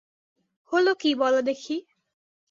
হল 0.71 0.87
কী 1.01 1.11
বল 1.15 1.35
দেখি! 1.41 1.75